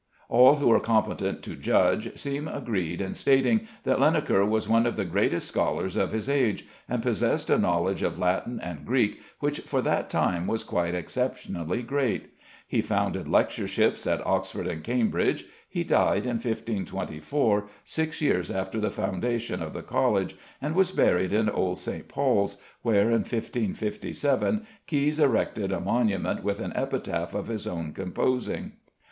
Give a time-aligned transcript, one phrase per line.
[0.29, 4.95] All who are competent to judge seem agreed in stating that Linacre was one of
[4.95, 9.59] the greatest scholars of his age, and possessed a knowledge of Latin and Greek which
[9.59, 12.31] for that time was quite exceptionally great.
[12.67, 15.45] He founded lectureships at Oxford and Cambridge.
[15.69, 21.31] He died in 1524, six years after the foundation of the College, and was buried
[21.31, 22.07] in Old St.
[22.07, 28.71] Paul's, where in 1557 Caius erected a monument with an epitaph of his own composing.